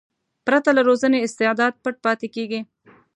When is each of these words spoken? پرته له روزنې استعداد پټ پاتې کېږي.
پرته 0.45 0.69
له 0.77 0.81
روزنې 0.89 1.19
استعداد 1.21 1.73
پټ 1.83 1.95
پاتې 2.05 2.27
کېږي. 2.35 2.59